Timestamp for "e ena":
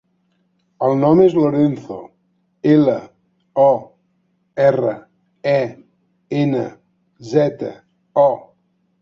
5.53-6.65